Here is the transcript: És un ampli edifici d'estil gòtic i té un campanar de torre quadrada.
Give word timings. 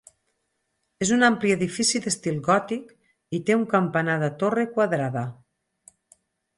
És 1.05 1.11
un 1.17 1.27
ampli 1.27 1.53
edifici 1.57 2.01
d'estil 2.07 2.41
gòtic 2.49 2.89
i 3.39 3.43
té 3.51 3.61
un 3.61 3.69
campanar 3.77 4.19
de 4.27 4.35
torre 4.45 4.69
quadrada. 4.75 5.29